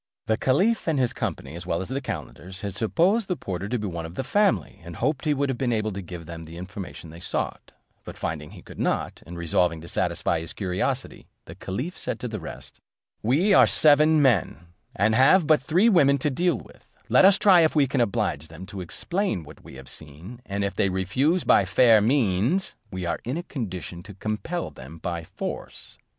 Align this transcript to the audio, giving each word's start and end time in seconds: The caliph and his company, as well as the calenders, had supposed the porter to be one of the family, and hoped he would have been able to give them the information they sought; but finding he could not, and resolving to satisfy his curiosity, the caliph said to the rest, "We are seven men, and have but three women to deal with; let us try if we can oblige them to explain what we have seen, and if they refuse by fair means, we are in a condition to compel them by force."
The 0.25 0.35
caliph 0.35 0.87
and 0.87 0.97
his 0.97 1.13
company, 1.13 1.53
as 1.55 1.67
well 1.67 1.79
as 1.79 1.87
the 1.87 2.01
calenders, 2.01 2.61
had 2.61 2.73
supposed 2.73 3.27
the 3.27 3.35
porter 3.35 3.69
to 3.69 3.77
be 3.77 3.85
one 3.87 4.07
of 4.07 4.15
the 4.15 4.23
family, 4.23 4.81
and 4.83 4.95
hoped 4.95 5.25
he 5.25 5.33
would 5.35 5.47
have 5.47 5.59
been 5.59 5.71
able 5.71 5.91
to 5.91 6.01
give 6.01 6.25
them 6.25 6.45
the 6.45 6.57
information 6.57 7.11
they 7.11 7.19
sought; 7.19 7.71
but 8.03 8.17
finding 8.17 8.49
he 8.49 8.63
could 8.63 8.79
not, 8.79 9.21
and 9.27 9.37
resolving 9.37 9.79
to 9.81 9.87
satisfy 9.87 10.39
his 10.39 10.53
curiosity, 10.53 11.27
the 11.45 11.53
caliph 11.53 11.95
said 11.95 12.19
to 12.19 12.27
the 12.27 12.39
rest, 12.39 12.79
"We 13.21 13.53
are 13.53 13.67
seven 13.67 14.23
men, 14.23 14.69
and 14.95 15.13
have 15.13 15.45
but 15.45 15.61
three 15.61 15.87
women 15.87 16.17
to 16.17 16.31
deal 16.31 16.55
with; 16.57 16.97
let 17.07 17.23
us 17.23 17.37
try 17.37 17.59
if 17.61 17.75
we 17.75 17.85
can 17.85 18.01
oblige 18.01 18.47
them 18.47 18.65
to 18.65 18.81
explain 18.81 19.43
what 19.43 19.63
we 19.63 19.75
have 19.75 19.87
seen, 19.87 20.41
and 20.47 20.63
if 20.63 20.73
they 20.73 20.89
refuse 20.89 21.43
by 21.43 21.63
fair 21.63 22.01
means, 22.01 22.75
we 22.89 23.05
are 23.05 23.19
in 23.23 23.37
a 23.37 23.43
condition 23.43 24.01
to 24.01 24.15
compel 24.15 24.71
them 24.71 24.97
by 24.97 25.23
force." 25.23 25.99